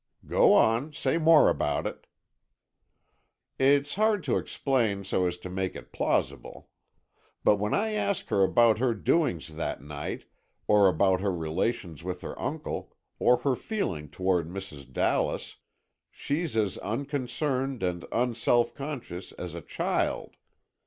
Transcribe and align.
"Go 0.25 0.53
on, 0.53 0.93
say 0.93 1.19
more 1.19 1.47
about 1.47 1.85
it." 1.85 2.07
"It's 3.59 3.93
hard 3.93 4.23
to 4.23 4.37
explain 4.37 5.03
so 5.03 5.27
as 5.27 5.37
to 5.37 5.47
make 5.47 5.75
it 5.75 5.91
plausible. 5.91 6.71
But 7.43 7.57
when 7.57 7.75
I 7.75 7.91
ask 7.91 8.29
her 8.29 8.43
about 8.43 8.79
her 8.79 8.95
doings 8.95 9.55
that 9.57 9.79
night, 9.79 10.23
or 10.67 10.89
about 10.89 11.21
her 11.21 11.31
relations 11.31 12.03
with 12.03 12.21
her 12.21 12.35
uncle, 12.41 12.95
or 13.19 13.37
her 13.45 13.55
feeling 13.55 14.09
towards 14.09 14.49
Mrs. 14.49 14.91
Dallas, 14.91 15.57
she's 16.09 16.57
as 16.57 16.79
unconcerned 16.79 17.83
and 17.83 18.03
un 18.11 18.33
self 18.33 18.73
conscious 18.73 19.33
as 19.33 19.53
a 19.53 19.61
child. 19.61 20.35